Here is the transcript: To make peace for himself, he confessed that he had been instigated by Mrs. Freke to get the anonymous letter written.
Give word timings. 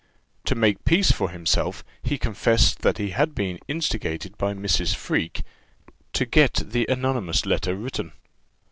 To 0.45 0.55
make 0.55 0.83
peace 0.83 1.11
for 1.11 1.29
himself, 1.29 1.85
he 2.01 2.17
confessed 2.17 2.79
that 2.79 2.97
he 2.97 3.11
had 3.11 3.35
been 3.35 3.59
instigated 3.67 4.35
by 4.35 4.55
Mrs. 4.55 4.95
Freke 4.95 5.43
to 6.13 6.25
get 6.25 6.55
the 6.65 6.87
anonymous 6.89 7.45
letter 7.45 7.75
written. 7.75 8.11